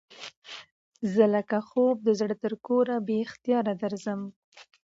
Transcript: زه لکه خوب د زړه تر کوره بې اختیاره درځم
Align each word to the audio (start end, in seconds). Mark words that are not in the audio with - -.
زه 1.13 1.23
لکه 1.33 1.57
خوب 1.67 1.95
د 2.03 2.09
زړه 2.19 2.35
تر 2.43 2.53
کوره 2.65 2.95
بې 3.07 3.17
اختیاره 3.25 3.73
درځم 3.83 4.21